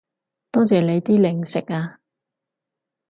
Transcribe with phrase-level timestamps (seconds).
[0.49, 1.99] 多謝你啲零食啊